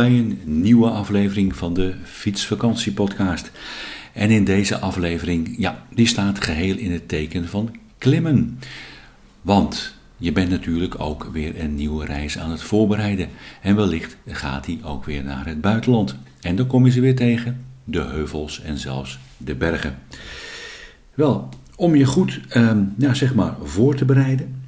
bij 0.00 0.08
een 0.10 0.38
nieuwe 0.44 0.88
aflevering 0.88 1.56
van 1.56 1.74
de 1.74 1.94
Fietsvakantiepodcast. 2.02 3.50
En 4.12 4.30
in 4.30 4.44
deze 4.44 4.78
aflevering, 4.78 5.54
ja, 5.58 5.84
die 5.94 6.06
staat 6.06 6.44
geheel 6.44 6.76
in 6.76 6.92
het 6.92 7.08
teken 7.08 7.48
van 7.48 7.76
klimmen. 7.98 8.58
Want 9.42 9.94
je 10.16 10.32
bent 10.32 10.50
natuurlijk 10.50 11.00
ook 11.00 11.28
weer 11.32 11.60
een 11.60 11.74
nieuwe 11.74 12.04
reis 12.04 12.38
aan 12.38 12.50
het 12.50 12.62
voorbereiden. 12.62 13.28
En 13.62 13.76
wellicht 13.76 14.16
gaat 14.26 14.64
die 14.64 14.80
ook 14.84 15.04
weer 15.04 15.24
naar 15.24 15.46
het 15.46 15.60
buitenland. 15.60 16.16
En 16.40 16.56
dan 16.56 16.66
kom 16.66 16.84
je 16.84 16.90
ze 16.90 17.00
weer 17.00 17.16
tegen, 17.16 17.64
de 17.84 18.02
heuvels 18.02 18.62
en 18.62 18.78
zelfs 18.78 19.18
de 19.36 19.54
bergen. 19.54 19.98
Wel, 21.14 21.48
om 21.76 21.94
je 21.94 22.04
goed, 22.04 22.40
ja, 22.98 23.14
zeg 23.14 23.34
maar, 23.34 23.54
voor 23.62 23.94
te 23.94 24.04
bereiden, 24.04 24.62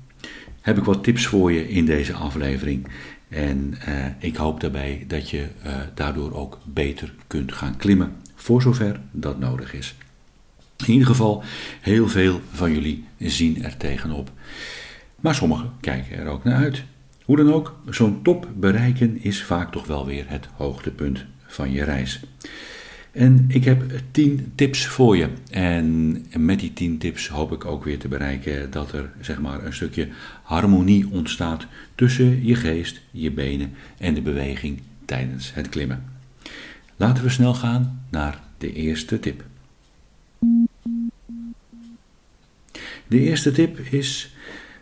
heb 0.61 0.79
ik 0.79 0.85
wat 0.85 1.05
tips 1.05 1.27
voor 1.27 1.53
je 1.53 1.69
in 1.69 1.85
deze 1.85 2.13
aflevering. 2.13 2.87
En 3.33 3.75
uh, 3.89 4.07
ik 4.19 4.37
hoop 4.37 4.61
daarbij 4.61 5.05
dat 5.09 5.31
je 5.31 5.49
uh, 5.67 5.73
daardoor 5.95 6.35
ook 6.35 6.59
beter 6.65 7.15
kunt 7.27 7.53
gaan 7.53 7.77
klimmen, 7.77 8.17
voor 8.35 8.63
zover 8.63 9.01
dat 9.11 9.39
nodig 9.39 9.75
is. 9.75 9.95
In 10.87 10.93
ieder 10.93 11.07
geval, 11.07 11.43
heel 11.81 12.09
veel 12.09 12.41
van 12.53 12.73
jullie 12.73 13.05
zien 13.19 13.65
er 13.65 13.77
tegenop. 13.77 14.31
Maar 15.21 15.35
sommigen 15.35 15.73
kijken 15.81 16.19
er 16.19 16.27
ook 16.27 16.45
naar 16.45 16.57
uit. 16.57 16.85
Hoe 17.25 17.37
dan 17.37 17.53
ook, 17.53 17.79
zo'n 17.91 18.23
top 18.23 18.49
bereiken 18.57 19.23
is 19.23 19.43
vaak 19.43 19.73
toch 19.73 19.87
wel 19.87 20.07
weer 20.07 20.25
het 20.29 20.49
hoogtepunt 20.57 21.25
van 21.47 21.73
je 21.73 21.85
reis. 21.85 22.21
En 23.13 23.45
ik 23.49 23.65
heb 23.65 24.01
10 24.11 24.53
tips 24.55 24.87
voor 24.87 25.17
je. 25.17 25.29
En 25.51 26.17
met 26.37 26.61
die 26.61 26.73
10 26.73 26.99
tips 26.99 27.29
hoop 27.29 27.53
ik 27.53 27.65
ook 27.65 27.85
weer 27.85 27.99
te 27.99 28.09
bereiken 28.09 28.71
dat 28.71 28.93
er 28.93 29.11
zeg 29.21 29.41
maar, 29.41 29.65
een 29.65 29.75
stukje 29.75 30.09
harmonie 30.43 31.11
ontstaat 31.11 31.67
tussen 31.95 32.47
je 32.47 32.55
geest, 32.55 33.01
je 33.11 33.31
benen 33.31 33.73
en 33.99 34.15
de 34.15 34.23
beweging 34.23 34.81
tijdens 35.05 35.55
het 35.55 35.69
klimmen. 35.69 36.05
Laten 36.97 37.25
we 37.25 37.31
snel 37.31 37.55
gaan 37.55 38.05
naar 38.11 38.41
de 38.59 38.73
eerste 38.73 39.21
tip. 39.21 39.45
De 43.07 43.21
eerste 43.21 43.53
tip 43.53 43.79
is: 43.79 44.35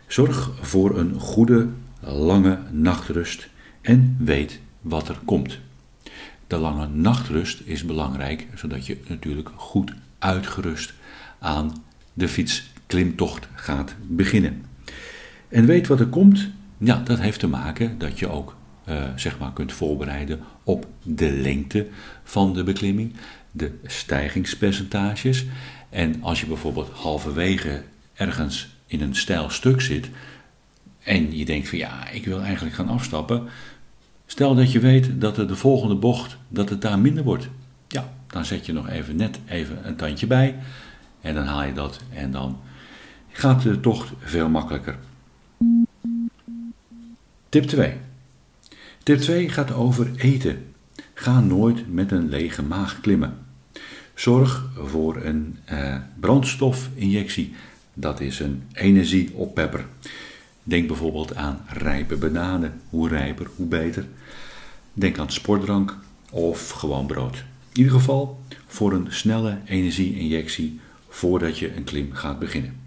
zorg 0.07 0.51
voor 0.61 0.97
een 0.97 1.19
goede, 1.19 1.67
lange 1.99 2.59
nachtrust 2.71 3.49
en 3.81 4.15
weet 4.19 4.59
wat 4.81 5.09
er 5.09 5.19
komt. 5.25 5.59
De 6.51 6.57
lange 6.57 6.87
nachtrust 6.87 7.61
is 7.65 7.85
belangrijk, 7.85 8.47
zodat 8.55 8.85
je 8.85 8.97
natuurlijk 9.07 9.49
goed 9.55 9.93
uitgerust 10.19 10.93
aan 11.39 11.83
de 12.13 12.27
fietsklimtocht 12.27 13.47
gaat 13.55 13.95
beginnen. 14.07 14.65
En 15.49 15.65
weet 15.65 15.87
wat 15.87 15.99
er 15.99 16.07
komt? 16.07 16.49
Ja, 16.77 17.01
dat 17.03 17.19
heeft 17.19 17.39
te 17.39 17.47
maken 17.47 17.97
dat 17.97 18.19
je 18.19 18.27
ook 18.29 18.55
uh, 18.89 19.03
zeg 19.15 19.39
maar 19.39 19.53
kunt 19.53 19.71
voorbereiden 19.71 20.39
op 20.63 20.87
de 21.03 21.31
lengte 21.31 21.87
van 22.23 22.53
de 22.53 22.63
beklimming, 22.63 23.13
de 23.51 23.71
stijgingspercentages. 23.85 25.45
En 25.89 26.23
als 26.23 26.39
je 26.39 26.47
bijvoorbeeld 26.47 26.89
halverwege 26.89 27.83
ergens 28.13 28.75
in 28.85 29.01
een 29.01 29.15
steil 29.15 29.49
stuk 29.49 29.81
zit 29.81 30.09
en 31.03 31.37
je 31.37 31.45
denkt 31.45 31.69
van 31.69 31.77
ja, 31.77 32.09
ik 32.09 32.25
wil 32.25 32.41
eigenlijk 32.41 32.75
gaan 32.75 32.89
afstappen, 32.89 33.47
Stel 34.31 34.55
dat 34.55 34.71
je 34.71 34.79
weet 34.79 35.21
dat 35.21 35.37
er 35.37 35.47
de 35.47 35.55
volgende 35.55 35.95
bocht, 35.95 36.37
dat 36.47 36.69
het 36.69 36.81
daar 36.81 36.99
minder 36.99 37.23
wordt. 37.23 37.49
Ja, 37.87 38.13
dan 38.27 38.45
zet 38.45 38.65
je 38.65 38.73
nog 38.73 38.89
even 38.89 39.15
net 39.15 39.39
even 39.47 39.87
een 39.87 39.95
tandje 39.95 40.27
bij. 40.27 40.55
En 41.21 41.35
dan 41.35 41.45
haal 41.45 41.63
je 41.63 41.73
dat 41.73 41.99
en 42.13 42.31
dan 42.31 42.59
gaat 43.29 43.61
de 43.61 43.79
tocht 43.79 44.11
veel 44.19 44.49
makkelijker. 44.49 44.97
Tip 47.49 47.63
2. 47.63 47.93
Tip 49.03 49.19
2 49.19 49.49
gaat 49.49 49.73
over 49.73 50.11
eten. 50.15 50.65
Ga 51.13 51.39
nooit 51.39 51.93
met 51.93 52.11
een 52.11 52.29
lege 52.29 52.63
maag 52.63 53.01
klimmen. 53.01 53.37
Zorg 54.13 54.69
voor 54.75 55.15
een 55.23 55.57
eh, 55.65 55.97
brandstofinjectie. 56.19 57.53
Dat 57.93 58.19
is 58.19 58.39
een 58.39 58.63
energieoppepper. 58.73 59.85
Denk 60.63 60.87
bijvoorbeeld 60.87 61.35
aan 61.35 61.65
rijpe 61.67 62.15
bananen. 62.15 62.81
Hoe 62.89 63.07
rijper, 63.07 63.49
hoe 63.55 63.67
beter. 63.67 64.05
Denk 64.93 65.19
aan 65.19 65.31
sportdrank 65.31 65.97
of 66.31 66.69
gewoon 66.69 67.05
brood. 67.05 67.35
In 67.71 67.77
ieder 67.77 67.91
geval 67.91 68.39
voor 68.67 68.93
een 68.93 69.07
snelle 69.09 69.57
energieinjectie 69.65 70.79
voordat 71.07 71.59
je 71.59 71.75
een 71.75 71.83
klim 71.83 72.13
gaat 72.13 72.39
beginnen. 72.39 72.79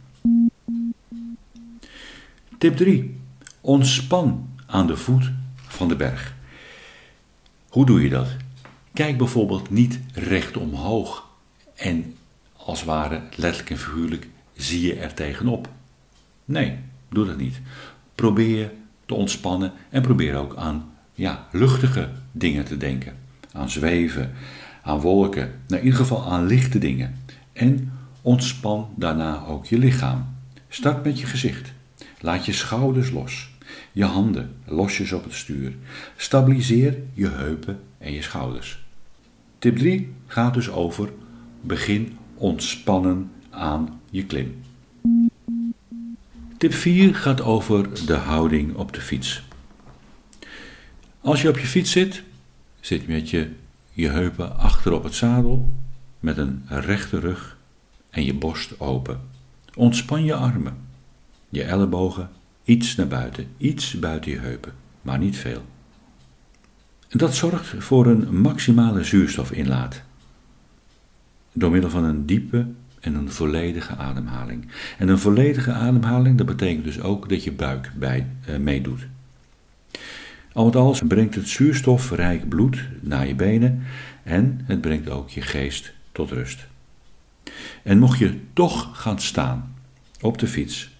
Tip 2.58 2.76
3. 2.76 3.16
Ontspan 3.60 4.48
aan 4.66 4.86
de 4.86 4.96
voet 4.96 5.30
van 5.56 5.88
de 5.88 5.96
berg. 5.96 6.34
Hoe 7.68 7.86
doe 7.86 8.02
je 8.02 8.08
dat? 8.08 8.28
Kijk 8.92 9.18
bijvoorbeeld 9.18 9.70
niet 9.70 10.00
recht 10.12 10.56
omhoog 10.56 11.28
en 11.74 12.14
als 12.56 12.84
ware 12.84 13.22
letterlijk 13.36 13.70
en 13.70 13.78
figuurlijk 13.78 14.28
zie 14.52 14.86
je 14.86 14.94
er 14.94 15.14
tegenop. 15.14 15.68
Nee, 16.44 16.78
doe 17.14 17.26
dat 17.26 17.36
niet. 17.36 17.60
Probeer 18.14 18.72
te 19.06 19.14
ontspannen 19.14 19.72
en 19.90 20.02
probeer 20.02 20.36
ook 20.36 20.56
aan 20.56 20.92
ja, 21.14 21.46
luchtige 21.52 22.08
dingen 22.32 22.64
te 22.64 22.76
denken. 22.76 23.16
Aan 23.52 23.70
zweven, 23.70 24.32
aan 24.82 25.00
wolken, 25.00 25.52
nou, 25.66 25.80
in 25.80 25.84
ieder 25.84 26.00
geval 26.00 26.24
aan 26.32 26.46
lichte 26.46 26.78
dingen. 26.78 27.14
En 27.52 27.92
ontspan 28.22 28.88
daarna 28.96 29.44
ook 29.46 29.66
je 29.66 29.78
lichaam. 29.78 30.26
Start 30.68 31.04
met 31.04 31.20
je 31.20 31.26
gezicht. 31.26 31.72
Laat 32.20 32.46
je 32.46 32.52
schouders 32.52 33.10
los. 33.10 33.50
Je 33.92 34.04
handen 34.04 34.54
losjes 34.64 35.12
op 35.12 35.24
het 35.24 35.34
stuur. 35.34 35.74
Stabiliseer 36.16 36.96
je 37.12 37.28
heupen 37.28 37.80
en 37.98 38.12
je 38.12 38.22
schouders. 38.22 38.84
Tip 39.58 39.76
3 39.76 40.12
gaat 40.26 40.54
dus 40.54 40.70
over 40.70 41.12
begin 41.60 42.18
ontspannen 42.34 43.30
aan 43.50 44.00
je 44.10 44.24
klim. 44.24 44.62
Tip 46.58 46.74
4 46.74 47.14
gaat 47.14 47.40
over 47.40 48.06
de 48.06 48.14
houding 48.14 48.74
op 48.74 48.92
de 48.92 49.00
fiets. 49.00 49.42
Als 51.20 51.42
je 51.42 51.48
op 51.48 51.58
je 51.58 51.66
fiets 51.66 51.90
zit, 51.90 52.22
zit 52.80 53.02
je 53.02 53.12
met 53.12 53.30
je, 53.30 53.50
je 53.92 54.08
heupen 54.08 54.58
achter 54.58 54.92
op 54.92 55.04
het 55.04 55.14
zadel, 55.14 55.72
met 56.20 56.36
een 56.36 56.62
rechte 56.68 57.18
rug 57.18 57.56
en 58.10 58.24
je 58.24 58.34
borst 58.34 58.80
open. 58.80 59.20
Ontspan 59.74 60.24
je 60.24 60.34
armen, 60.34 60.76
je 61.48 61.62
ellebogen 61.62 62.30
iets 62.64 62.94
naar 62.94 63.08
buiten, 63.08 63.46
iets 63.56 63.98
buiten 63.98 64.30
je 64.30 64.38
heupen, 64.38 64.72
maar 65.02 65.18
niet 65.18 65.36
veel. 65.36 65.64
Dat 67.08 67.34
zorgt 67.34 67.74
voor 67.78 68.06
een 68.06 68.40
maximale 68.40 69.04
zuurstofinlaat. 69.04 70.02
Door 71.52 71.70
middel 71.70 71.90
van 71.90 72.04
een 72.04 72.26
diepe 72.26 72.66
en 73.04 73.14
een 73.14 73.30
volledige 73.30 73.96
ademhaling. 73.96 74.66
En 74.98 75.08
een 75.08 75.18
volledige 75.18 75.72
ademhaling, 75.72 76.36
dat 76.36 76.46
betekent 76.46 76.84
dus 76.84 77.00
ook 77.00 77.28
dat 77.28 77.44
je 77.44 77.52
buik 77.52 77.92
bij, 77.96 78.26
uh, 78.48 78.56
meedoet. 78.56 79.06
Al 80.52 80.64
met 80.64 80.76
al 80.76 80.96
brengt 81.08 81.34
het 81.34 81.48
zuurstofrijk 81.48 82.48
bloed 82.48 82.88
naar 83.00 83.26
je 83.26 83.34
benen 83.34 83.82
en 84.22 84.60
het 84.64 84.80
brengt 84.80 85.10
ook 85.10 85.30
je 85.30 85.40
geest 85.40 85.92
tot 86.12 86.30
rust. 86.30 86.66
En 87.82 87.98
mocht 87.98 88.18
je 88.18 88.38
toch 88.52 88.90
gaan 88.92 89.20
staan 89.20 89.74
op 90.20 90.38
de 90.38 90.46
fiets, 90.46 90.90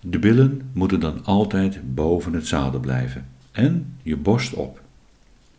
de 0.00 0.18
billen 0.18 0.70
moeten 0.72 1.00
dan 1.00 1.24
altijd 1.24 1.94
boven 1.94 2.32
het 2.32 2.46
zadel 2.46 2.80
blijven 2.80 3.26
en 3.52 3.96
je 4.02 4.16
borst 4.16 4.54
op. 4.54 4.80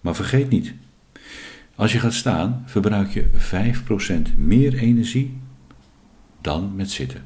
Maar 0.01 0.15
vergeet 0.15 0.49
niet, 0.49 0.73
als 1.75 1.91
je 1.91 1.99
gaat 1.99 2.13
staan 2.13 2.63
verbruik 2.65 3.09
je 3.09 3.25
5% 4.33 4.35
meer 4.35 4.73
energie 4.73 5.39
dan 6.41 6.75
met 6.75 6.91
zitten. 6.91 7.23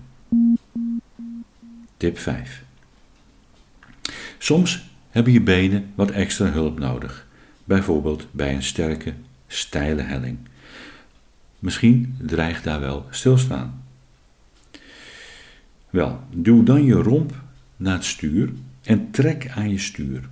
Tip 1.98 2.18
5. 2.18 2.64
Soms 4.38 4.90
hebben 5.10 5.34
je 5.34 5.42
benen 5.42 5.92
wat 5.96 6.12
extra 6.12 6.46
hulp 6.46 6.80
nodig, 6.80 7.28
bijvoorbeeld 7.64 8.28
bij 8.32 8.56
een 8.56 8.64
sterke, 8.64 9.14
steile 9.48 10.02
helling. 10.02 10.38
Misschien 11.60 12.18
dreigt 12.22 12.64
daar 12.64 12.80
wel 12.80 13.06
stilstaan. 13.10 13.84
Wel, 15.90 16.20
duw 16.34 16.64
dan 16.64 16.84
je 16.84 16.94
romp 16.94 17.34
naar 17.78 17.94
het 17.94 18.06
stuur 18.06 18.50
en 18.82 19.12
trek 19.12 19.50
aan 19.56 19.70
je 19.70 19.80
stuur. 19.80 20.30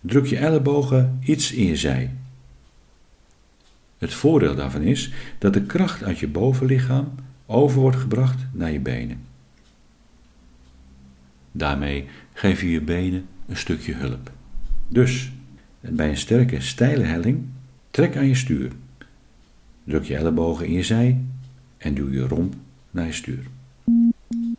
Druk 0.00 0.26
je 0.26 0.36
ellebogen 0.36 1.18
iets 1.24 1.52
in 1.52 1.64
je 1.64 1.76
zij. 1.76 2.10
Het 3.98 4.14
voordeel 4.14 4.54
daarvan 4.54 4.82
is 4.82 5.12
dat 5.38 5.52
de 5.52 5.62
kracht 5.62 6.02
uit 6.02 6.18
je 6.18 6.28
bovenlichaam 6.28 7.14
over 7.46 7.80
wordt 7.80 7.96
gebracht 7.96 8.46
naar 8.52 8.70
je 8.70 8.80
benen. 8.80 9.20
Daarmee 11.52 12.08
geef 12.32 12.60
je 12.60 12.70
je 12.70 12.80
benen 12.80 13.26
een 13.46 13.56
stukje 13.56 13.94
hulp. 13.94 14.32
Dus 14.88 15.32
bij 15.80 16.08
een 16.08 16.16
sterke, 16.16 16.60
steile 16.60 17.04
helling 17.04 17.44
trek 17.90 18.16
aan 18.16 18.26
je 18.26 18.34
stuur. 18.34 18.72
Druk 19.84 20.04
je 20.04 20.16
ellebogen 20.16 20.66
in 20.66 20.72
je 20.72 20.82
zij 20.82 21.20
en 21.76 21.94
duw 21.94 22.10
je 22.10 22.26
romp 22.26 22.54
naar 22.90 23.06
je 23.06 23.12
stuur. 23.12 23.46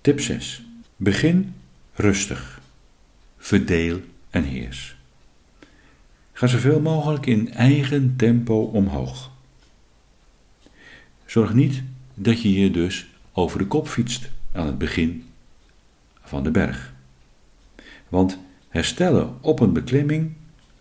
Tip 0.02 0.20
6. 0.20 0.64
Begin 0.96 1.54
rustig. 1.94 2.62
Verdeel 3.38 4.02
en 4.30 4.44
heers. 4.44 4.96
Ga 6.32 6.48
zoveel 6.48 6.80
mogelijk 6.80 7.26
in 7.26 7.54
eigen 7.54 8.16
tempo 8.16 8.62
omhoog. 8.64 9.32
Zorg 11.26 11.54
niet 11.54 11.84
dat 12.15 12.41
je 12.41 12.53
je 12.53 12.71
dus 12.71 13.07
over 13.31 13.59
de 13.59 13.67
kop 13.67 13.88
fietst 13.88 14.29
aan 14.51 14.65
het 14.65 14.77
begin 14.77 15.25
van 16.21 16.44
de 16.44 16.51
berg. 16.51 16.94
Want 18.09 18.39
herstellen 18.69 19.38
op 19.41 19.59
een 19.59 19.73
beklimming 19.73 20.33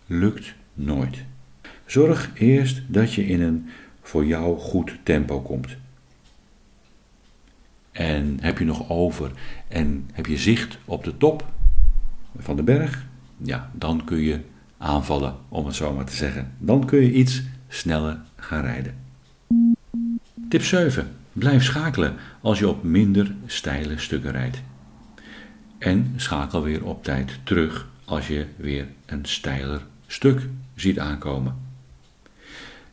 lukt 0.05 0.53
nooit. 0.73 1.23
Zorg 1.85 2.31
eerst 2.33 2.81
dat 2.87 3.13
je 3.13 3.27
in 3.27 3.41
een 3.41 3.69
voor 4.01 4.25
jou 4.25 4.59
goed 4.59 4.97
tempo 5.03 5.41
komt. 5.41 5.75
En 7.91 8.37
heb 8.41 8.57
je 8.57 8.65
nog 8.65 8.89
over 8.89 9.31
en 9.67 10.09
heb 10.11 10.25
je 10.25 10.37
zicht 10.37 10.77
op 10.85 11.03
de 11.03 11.17
top 11.17 11.45
van 12.37 12.55
de 12.55 12.63
berg, 12.63 13.05
ja, 13.37 13.71
dan 13.73 14.03
kun 14.05 14.17
je 14.17 14.39
aanvallen, 14.77 15.35
om 15.49 15.65
het 15.65 15.75
zo 15.75 15.93
maar 15.93 16.05
te 16.05 16.15
zeggen. 16.15 16.51
Dan 16.57 16.85
kun 16.85 17.01
je 17.01 17.11
iets 17.11 17.41
sneller 17.67 18.19
gaan 18.35 18.61
rijden. 18.61 18.95
Tip 20.49 20.63
7. 20.63 21.07
Blijf 21.35 21.63
schakelen 21.63 22.15
als 22.41 22.59
je 22.59 22.67
op 22.67 22.83
minder 22.83 23.35
steile 23.45 23.97
stukken 23.97 24.31
rijdt. 24.31 24.61
En 25.77 26.13
schakel 26.15 26.61
weer 26.61 26.85
op 26.85 27.03
tijd 27.03 27.39
terug 27.43 27.87
als 28.05 28.27
je 28.27 28.45
weer 28.55 28.87
een 29.05 29.25
steiler 29.25 29.85
stuk 30.07 30.47
ziet 30.75 30.99
aankomen. 30.99 31.55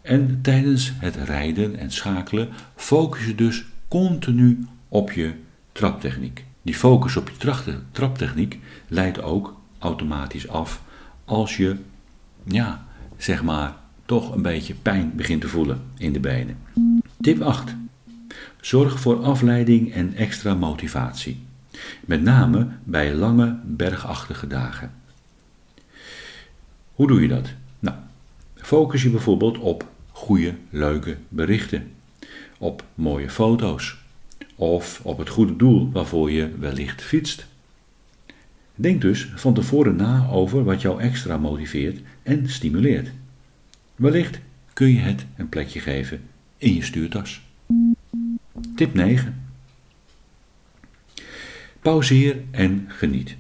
En 0.01 0.39
tijdens 0.43 0.93
het 0.97 1.17
rijden 1.17 1.77
en 1.77 1.91
schakelen 1.91 2.49
focus 2.77 3.27
je 3.27 3.35
dus 3.35 3.65
continu 3.89 4.67
op 4.89 5.13
je 5.13 5.33
traptechniek. 5.73 6.45
Die 6.63 6.75
focus 6.75 7.17
op 7.17 7.31
je 7.39 7.77
traptechniek 7.93 8.59
leidt 8.89 9.23
ook 9.23 9.57
automatisch 9.79 10.49
af 10.49 10.83
als 11.25 11.57
je, 11.57 11.77
ja, 12.45 12.87
zeg 13.17 13.43
maar, 13.43 13.75
toch 14.07 14.35
een 14.35 14.43
beetje 14.43 14.75
pijn 14.75 15.13
begint 15.17 15.41
te 15.41 15.49
voelen 15.49 15.83
in 15.97 16.13
de 16.13 16.21
benen. 16.21 16.57
Tip 17.21 17.41
8. 17.41 17.75
Zorg 18.61 19.01
voor 19.01 19.23
afleiding 19.23 19.93
en 19.93 20.15
extra 20.15 20.55
motivatie. 20.55 21.41
Met 22.01 22.23
name 22.23 22.69
bij 22.85 23.15
lange 23.15 23.59
bergachtige 23.65 24.47
dagen. 24.47 24.93
Hoe 26.95 27.07
doe 27.07 27.21
je 27.21 27.29
dat? 27.29 27.53
Nou, 27.79 27.97
focus 28.55 29.03
je 29.03 29.11
bijvoorbeeld 29.11 29.59
op 29.59 29.87
goede, 30.11 30.55
leuke 30.71 31.17
berichten, 31.29 31.93
op 32.59 32.85
mooie 32.95 33.31
foto's 33.31 33.97
of 34.55 35.01
op 35.03 35.19
het 35.19 35.29
goede 35.29 35.57
doel 35.57 35.93
waarvoor 35.93 36.31
je 36.31 36.51
wellicht 36.59 37.03
fietst. 37.03 37.47
Denk 38.75 39.01
dus 39.01 39.33
van 39.35 39.55
tevoren 39.55 39.97
na 39.97 40.29
over 40.31 40.65
wat 40.65 40.81
jou 40.81 41.01
extra 41.01 41.37
motiveert 41.37 42.01
en 42.23 42.51
stimuleert. 42.51 43.11
Wellicht 43.97 44.41
kun 44.73 44.89
je 44.89 44.99
het 44.99 45.27
een 45.37 45.49
plekje 45.49 45.81
geven 45.81 46.21
in 46.57 46.75
je 46.75 46.83
stuurtas. 46.83 47.43
Tip 48.83 48.95
9. 48.95 49.35
Pauzeer 51.81 52.43
en 52.51 52.85
geniet. 52.89 53.37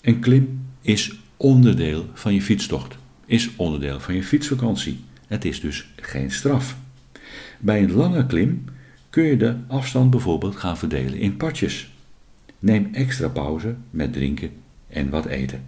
Een 0.00 0.20
klim 0.20 0.66
is 0.80 1.18
onderdeel 1.36 2.06
van 2.14 2.34
je 2.34 2.42
fietstocht, 2.42 2.98
is 3.26 3.56
onderdeel 3.56 4.00
van 4.00 4.14
je 4.14 4.22
fietsvakantie. 4.22 5.00
Het 5.26 5.44
is 5.44 5.60
dus 5.60 5.92
geen 5.96 6.30
straf. 6.30 6.76
Bij 7.58 7.82
een 7.82 7.92
lange 7.92 8.26
klim 8.26 8.64
kun 9.08 9.24
je 9.24 9.36
de 9.36 9.56
afstand 9.68 10.10
bijvoorbeeld 10.10 10.56
gaan 10.56 10.78
verdelen 10.78 11.18
in 11.18 11.36
partjes. 11.36 11.92
Neem 12.58 12.88
extra 12.92 13.28
pauze 13.28 13.76
met 13.90 14.12
drinken 14.12 14.50
en 14.88 15.10
wat 15.10 15.26
eten. 15.26 15.64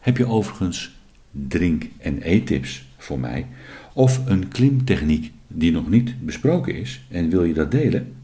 Heb 0.00 0.16
je 0.16 0.26
overigens 0.26 0.94
drink- 1.30 1.86
en 1.98 2.22
eettips 2.22 2.84
voor 2.96 3.18
mij 3.18 3.46
of 3.94 4.26
een 4.26 4.48
klimtechniek 4.48 5.32
die 5.46 5.72
nog 5.72 5.88
niet 5.88 6.24
besproken 6.24 6.74
is 6.74 7.04
en 7.08 7.28
wil 7.28 7.44
je 7.44 7.54
dat 7.54 7.70
delen? 7.70 8.14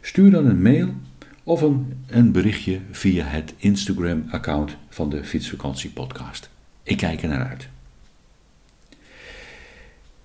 Stuur 0.00 0.30
dan 0.30 0.46
een 0.46 0.62
mail 0.62 0.88
of 1.42 1.62
een, 1.62 1.92
een 2.06 2.32
berichtje 2.32 2.80
via 2.90 3.24
het 3.24 3.54
Instagram-account 3.56 4.76
van 4.88 5.10
de 5.10 5.24
Fietsvakantie 5.24 5.90
Podcast. 5.90 6.50
Ik 6.82 6.96
kijk 6.96 7.22
er 7.22 7.28
naar 7.28 7.46
uit. 7.48 7.68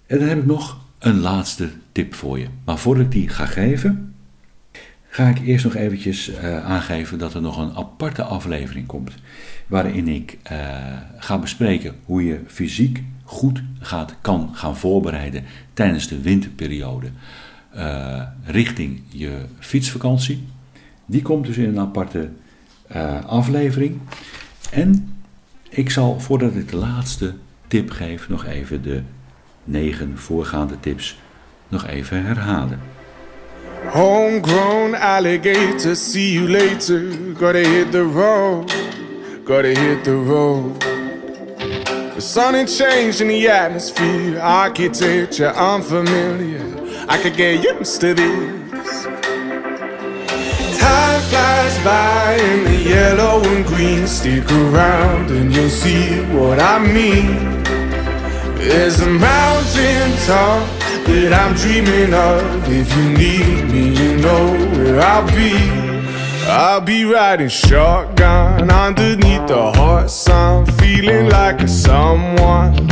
En 0.05 0.19
dan 0.19 0.27
heb 0.27 0.37
ik 0.37 0.45
nog 0.45 0.85
een 0.99 1.19
laatste 1.19 1.69
tip 1.91 2.13
voor 2.13 2.39
je. 2.39 2.47
Maar 2.65 2.77
voordat 2.77 3.05
ik 3.05 3.11
die 3.11 3.29
ga 3.29 3.45
geven, 3.45 4.15
ga 5.07 5.27
ik 5.27 5.39
eerst 5.39 5.63
nog 5.63 5.75
eventjes 5.75 6.29
uh, 6.29 6.65
aangeven 6.65 7.19
dat 7.19 7.33
er 7.33 7.41
nog 7.41 7.57
een 7.57 7.75
aparte 7.75 8.23
aflevering 8.23 8.85
komt. 8.85 9.11
Waarin 9.67 10.07
ik 10.07 10.37
uh, 10.51 10.57
ga 11.17 11.37
bespreken 11.37 11.95
hoe 12.05 12.25
je 12.25 12.39
fysiek 12.47 13.03
goed 13.33 13.61
gaat, 13.79 14.15
kan 14.21 14.49
gaan 14.53 14.77
voorbereiden 14.77 15.43
tijdens 15.73 16.07
de 16.07 16.21
winterperiode 16.21 17.07
uh, 17.75 18.21
richting 18.45 19.01
je 19.09 19.37
fietsvakantie. 19.59 20.43
Die 21.05 21.21
komt 21.21 21.45
dus 21.45 21.57
in 21.57 21.69
een 21.69 21.79
aparte 21.79 22.29
aflevering. 23.25 23.99
En 24.71 25.15
ik 25.69 25.89
zal, 25.89 26.19
voordat 26.19 26.55
ik 26.55 26.69
de 26.69 26.75
laatste 26.75 27.33
tip 27.67 27.89
geef, 27.89 28.29
nog 28.29 28.45
even 28.45 28.81
de 28.81 29.01
negen 29.63 30.17
voorgaande 30.17 30.79
tips 30.79 31.17
nog 31.67 31.87
even 31.87 32.25
herhalen. 32.25 32.79
Homegrown 33.91 34.93
alligator, 34.93 35.95
see 35.95 36.33
you 36.33 36.49
later. 36.49 37.01
Gotta 37.37 37.59
hit 37.59 37.91
the 37.91 38.03
road, 38.03 38.73
gotta 39.45 39.67
hit 39.67 40.03
the 40.03 40.23
road. 40.23 40.92
The 42.15 42.21
sun 42.21 42.53
ain't 42.53 42.69
changed 42.69 43.21
in 43.21 43.29
the 43.29 43.47
atmosphere, 43.49 44.39
architecture 44.39 45.47
unfamiliar. 45.47 46.61
I 47.09 47.17
could 47.17 47.35
get 47.35 47.63
used 47.63 48.01
to 48.01 48.13
this. 48.13 49.03
Time 50.79 51.21
flies 51.21 51.83
by 51.83 52.37
in 52.39 52.65
the 52.65 52.75
yellow 52.87 53.41
and 53.43 53.65
green. 53.65 54.05
Stick 54.05 54.45
around 54.51 55.31
and 55.31 55.51
you'll 55.55 55.69
see 55.69 56.21
what 56.35 56.59
I 56.59 56.77
mean. 56.77 57.63
There's 58.57 58.99
a 59.01 59.09
mountain 59.09 60.11
top 60.27 60.69
that 61.07 61.33
I'm 61.33 61.55
dreaming 61.55 62.13
of. 62.13 62.69
If 62.69 62.95
you 62.95 63.09
need 63.09 63.71
me, 63.73 63.89
you 63.89 64.17
know 64.17 64.51
where 64.77 64.99
I'll 65.01 65.25
be. 65.25 65.92
I'll 66.45 66.81
be 66.81 67.05
riding 67.05 67.49
shotgun 67.49 68.69
underneath 68.69 69.47
the 69.47 69.71
hot 69.71 70.11
sun, 70.11 70.65
feeling 70.65 71.29
like 71.29 71.63
a 71.63 71.67
someone. 71.67 72.91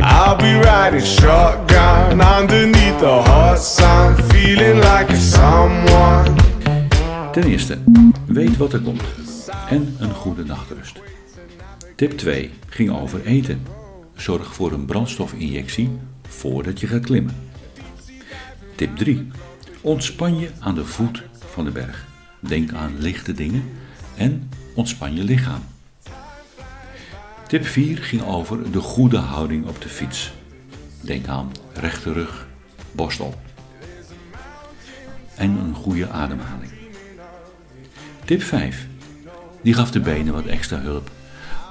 I'll 0.00 0.36
be 0.36 0.54
riding 0.54 1.00
shotgun 1.00 2.20
underneath 2.20 2.98
the 2.98 3.22
hot 3.22 3.58
sun, 3.58 4.16
feeling 4.16 4.78
like 4.78 5.16
someone. 5.16 6.34
Ten 7.32 7.44
eerste, 7.44 7.78
weet 8.26 8.56
wat 8.56 8.72
er 8.72 8.80
komt 8.80 9.02
en 9.68 9.96
een 9.98 10.14
goede 10.14 10.44
nachtrust. 10.44 11.00
Tip 11.96 12.18
2 12.18 12.50
ging 12.68 13.00
over 13.00 13.24
eten. 13.24 13.66
Zorg 14.16 14.54
voor 14.54 14.72
een 14.72 14.84
brandstofinjectie 14.84 15.98
voordat 16.28 16.80
je 16.80 16.86
gaat 16.86 17.04
klimmen. 17.04 17.36
Tip 18.76 18.96
3. 18.96 19.28
Ontspan 19.80 20.38
je 20.38 20.50
aan 20.60 20.74
de 20.74 20.84
voet 20.84 21.22
van 21.54 21.64
de 21.64 21.70
berg. 21.70 22.06
Denk 22.40 22.72
aan 22.72 22.98
lichte 22.98 23.32
dingen 23.32 23.70
en 24.16 24.50
ontspan 24.74 25.14
je 25.14 25.22
lichaam. 25.22 25.62
Tip 27.46 27.66
4 27.66 27.98
ging 27.98 28.22
over 28.22 28.72
de 28.72 28.80
goede 28.80 29.16
houding 29.16 29.66
op 29.66 29.80
de 29.80 29.88
fiets. 29.88 30.32
Denk 31.00 31.26
aan 31.26 31.52
rechte 31.74 32.12
rug, 32.12 32.46
borst 32.92 33.20
op. 33.20 33.36
En 35.36 35.50
een 35.50 35.74
goede 35.74 36.08
ademhaling. 36.08 36.72
Tip 38.24 38.42
5. 38.42 38.86
Die 39.62 39.74
gaf 39.74 39.90
de 39.90 40.00
benen 40.00 40.32
wat 40.32 40.46
extra 40.46 40.78
hulp 40.78 41.10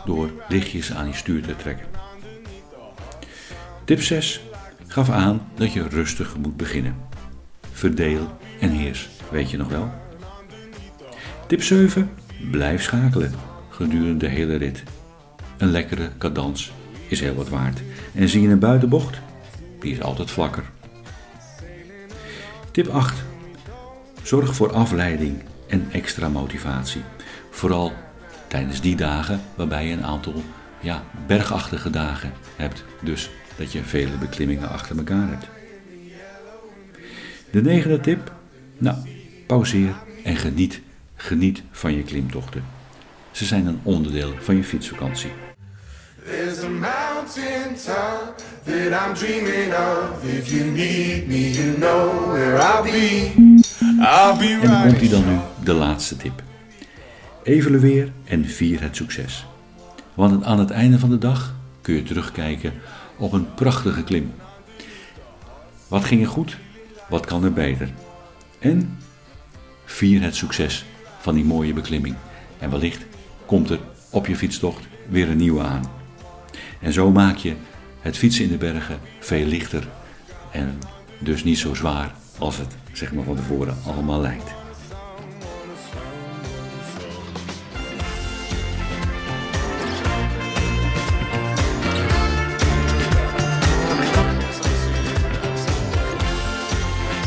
door 0.05 0.31
lichtjes 0.49 0.93
aan 0.93 1.07
je 1.07 1.13
stuur 1.13 1.41
te 1.41 1.55
trekken. 1.55 1.85
Tip 3.83 4.01
6 4.01 4.41
gaf 4.87 5.09
aan 5.09 5.47
dat 5.55 5.73
je 5.73 5.87
rustig 5.87 6.37
moet 6.37 6.57
beginnen. 6.57 6.95
Verdeel 7.71 8.37
en 8.59 8.69
heers, 8.69 9.09
weet 9.33 9.51
je 9.51 9.57
nog 9.57 9.67
wel? 9.69 9.91
Tip 11.47 11.63
7. 11.63 12.09
Blijf 12.51 12.83
schakelen. 12.83 13.33
gedurende 13.69 14.17
de 14.17 14.27
hele 14.27 14.55
rit. 14.55 14.83
Een 15.57 15.71
lekkere 15.71 16.09
cadans 16.17 16.71
is 17.07 17.19
heel 17.19 17.35
wat 17.35 17.49
waard. 17.49 17.81
En 18.13 18.29
zie 18.29 18.41
je 18.41 18.47
een 18.47 18.59
buitenbocht? 18.59 19.19
Die 19.79 19.91
is 19.91 20.01
altijd 20.01 20.31
vlakker. 20.31 20.63
Tip 22.71 22.87
8. 22.87 23.23
Zorg 24.23 24.55
voor 24.55 24.73
afleiding 24.73 25.43
en 25.67 25.87
extra 25.91 26.29
motivatie. 26.29 27.01
Vooral 27.49 27.91
tijdens 28.47 28.81
die 28.81 28.95
dagen 28.95 29.41
waarbij 29.55 29.87
je 29.87 29.93
een 29.93 30.05
aantal 30.05 30.43
ja, 30.79 31.03
bergachtige 31.27 31.89
dagen 31.89 32.31
hebt. 32.55 32.83
Dus 33.01 33.29
dat 33.57 33.71
je 33.71 33.83
vele 33.83 34.17
beklimmingen 34.17 34.69
achter 34.69 34.97
elkaar 34.97 35.29
hebt. 35.29 35.47
De 37.51 37.61
negende 37.61 37.99
tip. 37.99 38.31
Nou, 38.77 38.97
pauzeer 39.45 39.95
en 40.23 40.35
geniet. 40.35 40.81
Geniet 41.15 41.63
van 41.71 41.95
je 41.95 42.03
klimtochten. 42.03 42.63
Ze 43.31 43.45
zijn 43.45 43.65
een 43.65 43.79
onderdeel 43.83 44.33
van 44.39 44.55
je 44.55 44.63
fietsvakantie. 44.63 45.31
There's 46.25 46.63
a 46.63 46.69
mountain 46.69 47.75
top 47.75 48.35
that 48.63 49.07
I'm 49.07 49.13
dreaming 49.13 49.73
of. 49.73 50.23
If 50.23 50.51
you 50.51 50.63
need 50.71 51.27
me, 51.27 51.51
you 51.51 51.77
know 51.77 52.31
where 52.31 52.57
I'll 52.57 52.83
be. 52.83 53.31
I'll 53.99 54.37
be 54.37 54.59
right. 54.61 54.63
En 54.63 54.87
komt 54.87 54.99
hij 54.99 55.09
dan 55.09 55.29
nu 55.29 55.37
de 55.63 55.73
laatste 55.73 56.17
tip. 56.17 56.43
Evalueer 57.43 58.11
en 58.23 58.45
vier 58.45 58.81
het 58.81 58.95
succes. 58.95 59.45
Want 60.13 60.43
aan 60.43 60.59
het 60.59 60.71
einde 60.71 60.99
van 60.99 61.09
de 61.09 61.17
dag 61.17 61.55
kun 61.81 61.95
je 61.95 62.03
terugkijken 62.03 62.73
op 63.17 63.33
een 63.33 63.53
prachtige 63.53 64.03
klim. 64.03 64.33
Wat 65.87 66.05
ging 66.05 66.21
er 66.21 66.27
goed? 66.27 66.57
Wat 67.09 67.25
kan 67.25 67.43
er 67.43 67.53
beter? 67.53 67.89
En 68.59 68.97
vier 69.85 70.21
het 70.21 70.35
succes 70.35 70.85
van 71.19 71.35
die 71.35 71.45
mooie 71.45 71.73
beklimming. 71.73 72.15
En 72.59 72.69
wellicht 72.69 73.05
komt 73.45 73.69
er 73.69 73.79
op 74.09 74.27
je 74.27 74.35
fietstocht 74.35 74.87
weer 75.09 75.29
een 75.29 75.37
nieuwe 75.37 75.61
aan. 75.61 75.91
En 76.79 76.93
zo 76.93 77.11
maak 77.11 77.37
je 77.37 77.53
het 78.01 78.17
fietsen 78.17 78.43
in 78.43 78.51
de 78.51 78.57
bergen 78.57 78.99
veel 79.19 79.45
lichter 79.45 79.87
en 80.51 80.79
dus 81.19 81.43
niet 81.43 81.59
zo 81.59 81.73
zwaar 81.73 82.15
als 82.37 82.57
het 82.57 82.75
zeg 82.91 83.13
maar 83.13 83.23
van 83.23 83.35
tevoren 83.35 83.77
allemaal 83.85 84.21
lijkt. 84.21 84.51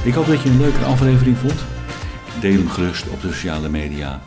Ik 0.05 0.15
hoop 0.15 0.27
dat 0.27 0.43
je 0.43 0.49
een 0.49 0.61
leuke 0.61 0.85
aflevering 0.85 1.37
vond. 1.37 1.75
Deel 2.47 2.59
hem 2.59 2.71
gerust 2.71 3.09
op 3.09 3.21
de 3.21 3.33
sociale 3.33 3.69
media. 3.69 4.21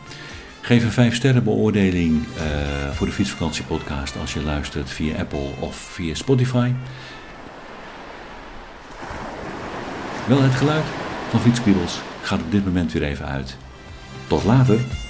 Geef 0.60 0.84
een 0.84 0.90
5 0.90 1.14
sterren 1.14 1.44
beoordeling 1.44 2.24
uh, 2.36 2.90
voor 2.92 3.06
de 3.06 3.12
Fietsvakantie 3.12 3.64
podcast 3.64 4.16
als 4.20 4.32
je 4.32 4.42
luistert 4.42 4.90
via 4.90 5.18
Apple 5.18 5.48
of 5.60 5.76
via 5.76 6.14
Spotify. 6.14 6.70
Wel, 10.26 10.42
het 10.42 10.54
geluid 10.54 10.84
van 11.30 11.40
Fietskriebels 11.40 12.00
gaat 12.22 12.40
op 12.40 12.50
dit 12.50 12.64
moment 12.64 12.92
weer 12.92 13.02
even 13.02 13.26
uit. 13.26 13.56
Tot 14.26 14.44
later! 14.44 15.09